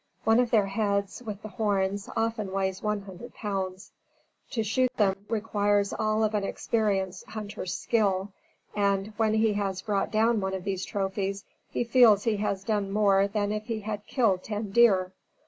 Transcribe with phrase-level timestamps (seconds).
[0.23, 3.91] One of their heads, with the horns, often weighs one hundred pounds.
[4.49, 8.31] To shoot them, requires all of an experienced hunter's skill,
[8.75, 12.89] and, when he has brought down one of these trophies, he feels he has done
[12.89, 15.11] more than if he had killed ten deer.